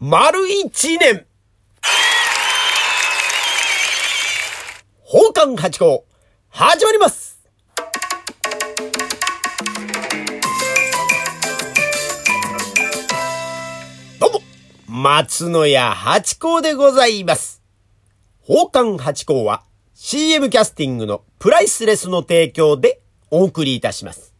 [0.00, 1.24] 丸一年
[5.04, 6.04] 奉還八校
[6.48, 7.40] 始まります
[14.18, 14.40] どうも、
[14.88, 17.62] 松野屋八甲でございます。
[18.40, 19.62] 奉還八甲は
[19.94, 23.00] CM キャスティングのプライスレスの提供で
[23.30, 24.33] お送りいたします。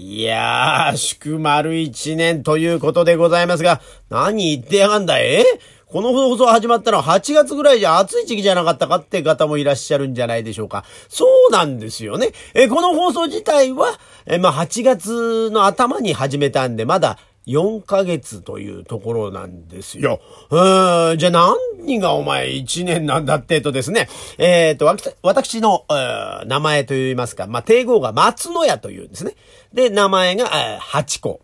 [0.00, 3.80] いやー、祝丸一年ということでございますが、
[4.10, 5.44] 何言ってやがんだえ？
[5.86, 10.84] この放送始まったのは8月ぐらいじゃ暑い時期じゃなかったかって方もいらっしゃるんじゃないでしょうか。
[11.08, 12.30] そうなんですよね。
[12.54, 20.20] え、この放送自体は、え、まあ、8月の頭に始めたんで、まだ4ヶ月というところなんですよ。
[20.50, 29.34] うーん、じゃあ何がお前1年なんだってとですね、えっ、と、わき私の、えー名前といいますか、まあ、帝号が松野屋というんですね。
[29.72, 31.40] で、名前が、えー八甲。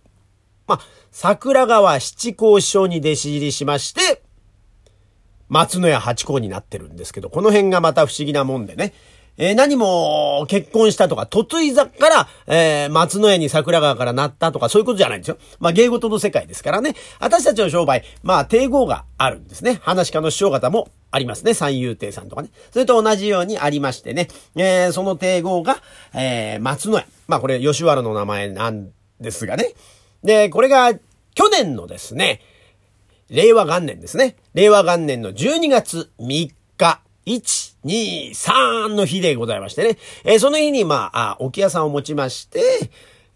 [0.66, 0.80] まあ、
[1.10, 4.22] 桜川七甲師匠に弟子入りしまして、
[5.48, 8.92] 松野屋八甲になってるんですけど、この辺がまた不思議なもんでね。
[9.36, 15.38] えー何も結婚したとか、嫁いざから、えー松野屋に桜川からなったとか、そういうことじゃないんですよ。
[15.58, 16.94] まあ、芸事の世界ですからね。
[17.20, 19.80] 私たちの商売、まあ、帝号があるんですね。
[19.82, 21.54] 話し家の師匠方もありますね。
[21.54, 22.50] 三遊亭さんとかね。
[22.72, 24.28] それと同じようにありましてね。
[24.56, 25.78] えーその帝号が、
[26.14, 27.06] えー松野屋。
[27.26, 29.72] まあ、これ、吉原の名前なんですがね。
[30.22, 30.92] で、これが、
[31.34, 32.41] 去年のですね、
[33.30, 34.36] 令和元年ですね。
[34.54, 39.98] 令和元年の12月3日、1、2、3の日でございましてね。
[40.25, 42.61] えーその日に、まあ、あ置屋さんを持ちまして、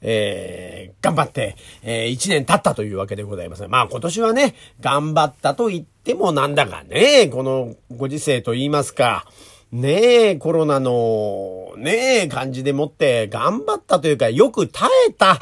[0.01, 3.67] えー頑張って、え1年経ったというわけでございます。
[3.69, 9.27] まあ今年はね、頑張ったと言ってもなんだかね、このご時世と言いますか、
[9.71, 15.39] ね、コロナの、ね、感じでもって頑張ったというか、よく耐えた、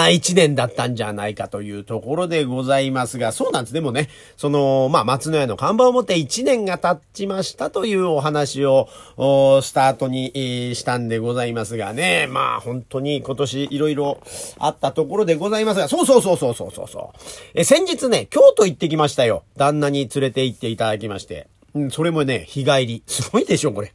[0.00, 3.74] あ一年だったんじゃないかというところでございますが、そうなんです。
[3.74, 10.32] でもね、その、まあ、松野屋の看板を持って一年が経ちましたというお話を、おスタートに、
[10.74, 14.18] したんでございますがね、まあ、本当に今年いろいろ
[14.58, 17.18] あったところでございますが、そうそうそうそうそうそうそう。
[17.54, 19.44] え、先日ね、京都行ってきましたよ。
[19.56, 21.48] 旦那に連れて行っていただきまして。
[21.74, 23.02] うん、それもね、日帰り。
[23.06, 23.92] すごいでしょ、これ。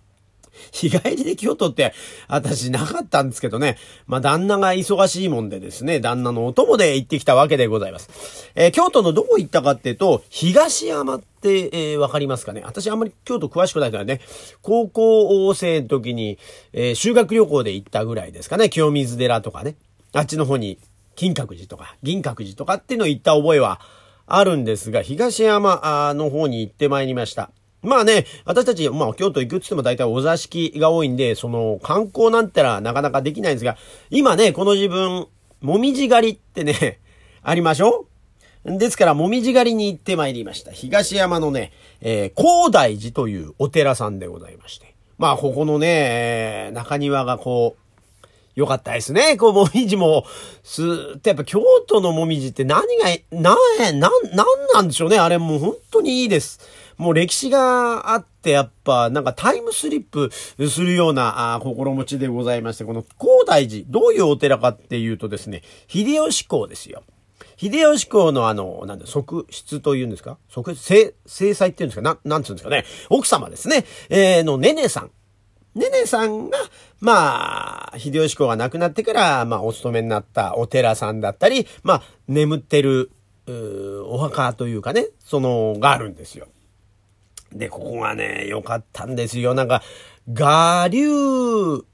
[0.72, 1.94] 日帰りで京都って、
[2.28, 3.78] 私なかったんですけどね。
[4.06, 8.52] まあ、旦那が忙しいもんでですね、旦那のお供で行ってきたわけでございます。
[8.56, 12.62] えー京都のどこ行ったかっていうと、東山って、えーわかりますかね？
[12.66, 14.22] 私あんまり京都詳しくないからね、
[14.62, 16.38] 高校生の時に、
[16.74, 18.70] えー修学旅行で行ったぐらいですかね。
[18.70, 19.76] 清水寺とかね。
[20.14, 20.80] あっちの方に、
[21.16, 23.82] 金閣寺とか、銀閣寺とかっていうのを行った覚えは
[24.28, 27.50] あるんですが、東山の方に行ってまいりました。
[27.88, 33.78] まあね、私たち、まあ京都行くって言っても大体お座敷が多いんで、その観光なんてのはなかなかできないんですが、
[34.10, 35.28] 今ね、この自分、
[35.62, 37.00] もみじ狩りってね、
[37.42, 38.06] ありましょ
[38.66, 40.72] ですから、もみじ狩りに行ってまいりました。
[40.72, 41.72] 東山のね、
[42.02, 44.94] えー、高大寺というお寺さんでございまして。
[45.18, 47.88] まあ、ここのね、中庭がこう、
[48.60, 49.38] よかったですね。
[49.38, 50.26] こう、もみじも、
[50.64, 53.56] すーって、やっぱ京都のもみじって何が、な、
[53.94, 54.12] な、なん
[54.74, 55.20] なんでしょうね。
[55.20, 56.60] あれもう本当にいいです。
[56.98, 67.04] もう歴史があって、やっぱ、なんかタイムスリップするようなあ心持ちでございまして、この高大寺、どういうお寺かっていうとですね、秀吉公ですよ。
[67.56, 70.38] 秀吉公のあの、なんだ、側室というんですか？
[70.50, 72.02] 側室、制、制裁っていうんですか？
[72.02, 72.86] な、なんつうんですかね？
[73.10, 73.86] 奥様ですね。
[74.10, 75.12] えー、の、ねねさん。
[75.76, 76.58] ねねさんが、
[77.00, 83.12] まあ、秀吉公が亡くなってから、まあ、お勤めになったお寺さんだったり、まあ、眠ってる、
[83.46, 86.48] うお墓というかね、その、があるんですよ。
[87.52, 89.54] で、ここがね、良かったんですよ。
[89.54, 89.82] なんか、
[90.28, 91.86] 我流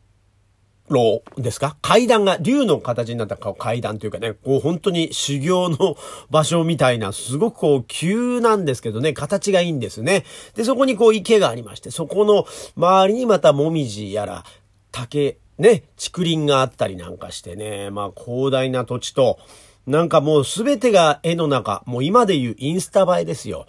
[0.89, 1.77] 路ですか？
[1.81, 5.95] 階段が、竜の形になった階段というかね、こう本当に修行の
[6.29, 10.25] 場所みたいな、すごくこう急なんですけどね、形がいいんですね。
[10.55, 14.43] で、そこにこう池がありまして、そこの周りにまたもみじやら、
[14.91, 19.39] 竹、ね、竹林があったりなんかしてね、まあ広大な土地と、
[19.85, 23.68] なんかもうすべてが絵の中、もう今でいうインスタ映えですよ。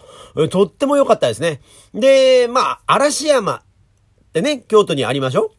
[0.50, 1.60] とっても良かったですね。
[1.92, 3.62] で、まあ、嵐山っ
[4.32, 5.52] てね、京都にありましょ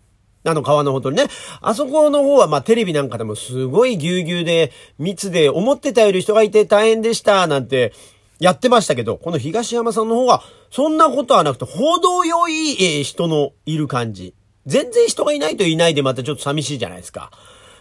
[0.47, 1.25] あの川のほとりね。
[1.61, 7.93] あそこの方はまあテレビなんかでもすごいぎゅうぎゅうで密で思ってたより人がいて大変でしたなんて
[8.39, 14.35] やってましたけど、この東山さんの方はそんなことはなくて程よい、え人のいる感じ。
[14.65, 17.31] 全然人がいないといないでまたちょっと寂しいじゃないですか。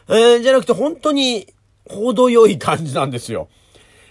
[0.09, 1.53] えーじゃなくて本当に
[1.89, 3.49] 程よい感じなんですよ。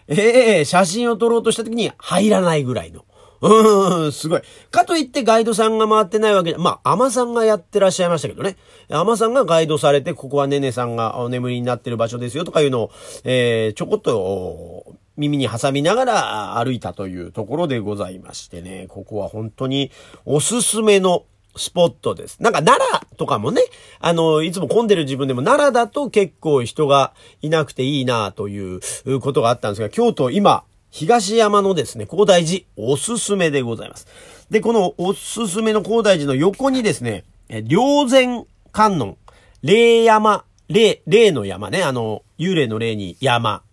[0.08, 3.06] ええ写真を撮ろうとした時に入らないぐらいの。
[3.42, 4.42] うーん、すごい。
[4.72, 8.56] かといってガイドさんが回ってないわけで、まあ、アマさんがやってらっしゃいましたけどね。
[8.90, 12.92] アマさんがガイドされて、ここはねねさんがお眠りになってる場所ですよとかいうのを、
[13.26, 19.92] えー、ちょこっと耳に挟みながら歩いたというところでございましてね、ここは本当に
[20.26, 22.42] おすすめのスポットです。
[22.42, 23.62] なんか奈良とかもね、
[24.00, 28.80] あの、いつも混んでる自分でも奈良だと結構人がいなくていいなという
[29.20, 34.08] ことがあったんですが、京都今、東山のですね、高大寺おすすめでございます。
[34.50, 37.66] で、このおすすめの高大寺の横にですね、霊
[38.10, 39.18] 前観音、
[39.62, 43.64] 霊山、霊、霊の山ね、あの、幽霊の霊に山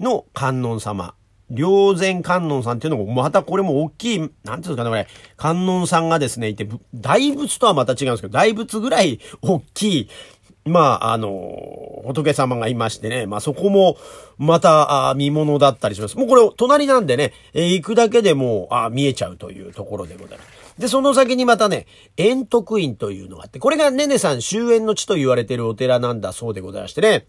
[0.00, 1.14] の観音様。
[1.50, 1.64] 霊
[1.98, 5.06] 前観音さんっていうのも、またこれも大きい、なんていうんですかね、これ、
[5.36, 10.08] 観音さんがですね、いて、大仏とはまた違うんですけど、大仏ぐらい大きい、
[10.64, 13.96] まあ、あの、仏様がいましてね、まあそこも、
[14.36, 16.16] また、あ見物だったりします。
[16.18, 20.58] もうこれ、隣なんでね、えー、行くだけでもあ見えちゃうというところでございます。
[20.78, 21.86] で、その先にまたね、
[22.16, 27.26] 円徳院というのがあって、これがねねさん終焉の地と言われているお寺なんだそうでございましてね、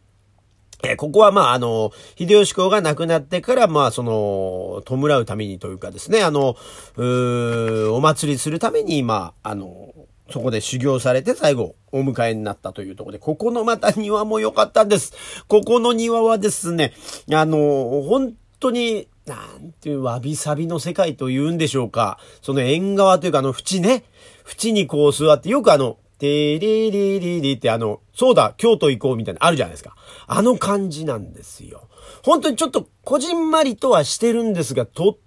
[0.84, 6.56] え、ここはまあ、あの、秀吉公が亡くなってから、まあ、その、弔うためにというかですね、あの、
[6.96, 9.94] うお祭りするために、まあ、あの、
[10.32, 15.14] そこで修行されて最後お迎えになったというところで、ここのまた庭も良かったんです。
[15.48, 16.94] ここの庭はですね、
[17.34, 22.20] あの、本当に、なんていうわびさびの世界と言うんでしょうか。
[22.42, 24.04] その縁側というかあの縁ね。
[24.46, 29.96] 縁にこう座って、よくあの、てりりりりってあの、そうだ、京都行こうみたいなあるじゃないですか。
[30.28, 31.88] あの感じなんですよ。
[32.24, 35.18] 本当にちょっとこじんまりとはしてるんですが、とっ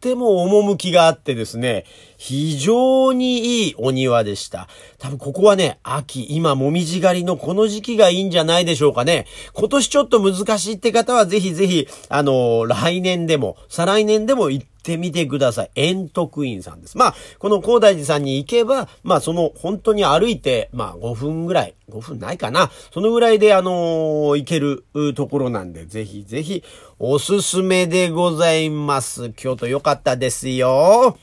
[0.00, 1.84] ても趣があってですね、
[2.16, 4.68] 非常にいいお庭でした。
[4.98, 9.26] 多分ここはね、秋、今もみじ狩りのこの時期がいいんじゃないでしょうかね。
[9.54, 15.70] 今年ちょっと難しいって方はぜひぜひ、あの来年でも、再来年でも行ってってみてください。
[15.74, 16.96] 円徳院さんです。
[16.96, 22.70] まあ、この高大寺さんに行けば、まあ、その、本当に歩いて、まあ、5分ぐらい、5分ないかな。
[22.92, 24.84] そのぐらいで、あのー、行ける
[25.14, 26.62] ところなんで、ぜひぜひ、
[26.98, 29.30] おすすめでございます。
[29.30, 31.18] 京都良かったですよ。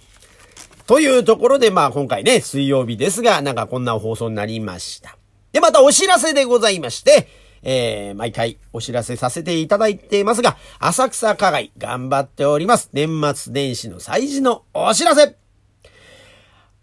[0.86, 5.18] というところで、まあ、今回ね、水曜日ですが、なんかこんな放送になりました。
[5.52, 7.28] で、またお知らせでございまして、
[7.66, 12.92] えー、毎回お知らせさせていただいていますが、浅草課外頑張っております。
[12.94, 15.36] 年末年始の祭事のお知らせ。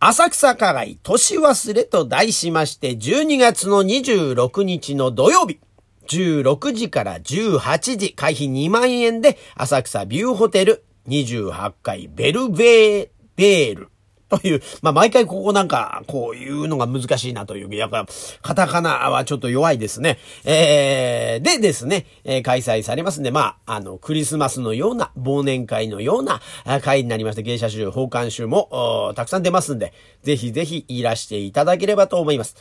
[0.00, 5.60] 浅草課外年忘れと題しまして、12月の26日の土曜日、
[6.08, 13.91] 16時から18時、会費2万円で、浅草ビューホテル28階ベルベーベール。
[14.32, 18.06] という、まあ、毎回ここなんか、こういうのが難しいなという、やっぱ、
[18.40, 20.18] カタカナはちょっと弱いですね。
[20.44, 26.40] えー、でですね、えー、開催されますんで、まあ、あの、クリスマスのような、忘年会のような
[26.80, 29.92] 会になりまして、芸者集、奉還集も、たくさん出ますんで、
[30.22, 32.56] ぜひぜひいらしていただければと思います。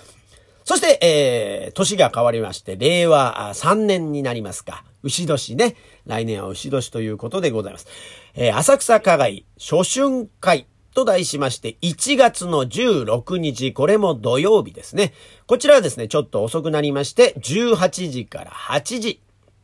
[0.65, 4.83] そして、えー、年が変わりまして、令和3年になりますか。
[5.03, 5.75] 牛年ね。
[6.05, 7.87] 来年は牛年ということでございます。
[8.35, 15.13] えー、浅草課外初春会と題しまして、1月の16日、これも土曜日ですね。
[15.47, 19.21] こちらはですね、ちょっと遅くなりまして、18時から8時。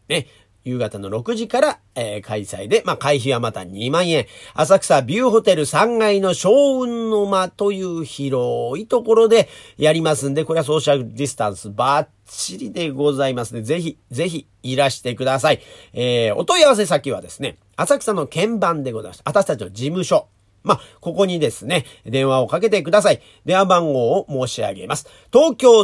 [0.07, 0.27] ね、
[0.67, 4.25] 夕方の6時から、えー、開催で、まあ、会費はまた2万円。
[4.53, 9.47] 浅草ビューホテル3階の小雲の間という広いところで
[9.77, 13.61] やりますんで、これはソーシャルディスタンスバッチリでございますね。
[13.61, 15.61] ぜひ、ぜひいらしてください。
[15.93, 19.21] えー、お問い合わせ先はですね、浅草の鍵盤でございます。
[19.23, 20.27] 私たちの事務所。
[20.63, 23.21] まあ、ここにですね、電話をかけてください。
[23.45, 25.07] 電話番号を申し上げます。
[25.31, 25.83] 東京